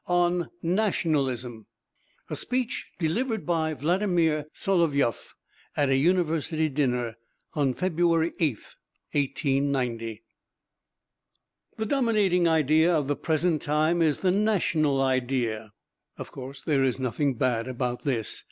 _ON 0.11 0.49
NATIONALISM 0.63 1.67
A 2.31 2.35
speech 2.35 2.89
delivered 2.97 3.45
by 3.45 3.75
Vladimir 3.75 4.45
Solovyov 4.51 5.35
at 5.77 5.89
a 5.91 5.95
University 5.95 6.69
Dinner 6.69 7.13
on 7.53 7.75
February 7.75 8.31
8th, 8.39 8.77
1890 9.11 10.23
The 11.77 11.85
dominating 11.85 12.47
idea 12.47 12.91
of 12.91 13.07
the 13.07 13.15
present 13.15 13.61
time 13.61 14.01
is 14.01 14.17
the 14.17 14.31
national 14.31 14.99
idea. 15.03 15.71
Of 16.17 16.31
course, 16.31 16.63
there 16.63 16.83
is 16.83 16.99
nothing 16.99 17.35
bad 17.35 17.67
about 17.67 18.01
this. 18.01 18.39